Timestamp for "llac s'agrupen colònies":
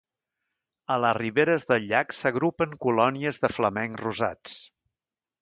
1.91-3.43